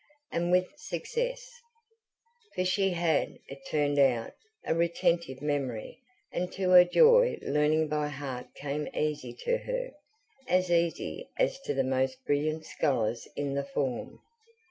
And 0.31 0.49
with 0.51 0.65
success. 0.77 1.43
For 2.55 2.65
she 2.65 2.89
had, 2.89 3.37
it 3.47 3.63
turned 3.67 3.99
out, 3.99 4.33
a 4.65 4.73
retentive 4.73 5.43
memory, 5.43 5.99
and 6.31 6.51
to 6.53 6.71
her 6.71 6.83
joy 6.83 7.37
learning 7.43 7.87
by 7.87 8.07
heart 8.07 8.51
came 8.55 8.87
easy 8.95 9.31
to 9.45 9.59
her 9.59 9.91
as 10.47 10.71
easy 10.71 11.29
as 11.37 11.59
to 11.65 11.75
the 11.75 11.83
most 11.83 12.17
brilliant 12.25 12.65
scholars 12.65 13.27
in 13.35 13.53
the 13.53 13.63
form. 13.63 14.19